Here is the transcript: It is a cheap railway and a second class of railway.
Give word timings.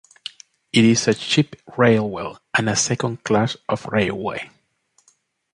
It 0.73 0.83
is 0.83 1.07
a 1.07 1.13
cheap 1.13 1.57
railway 1.77 2.33
and 2.57 2.67
a 2.67 2.75
second 2.75 3.23
class 3.23 3.55
of 3.69 3.85
railway. 3.85 4.49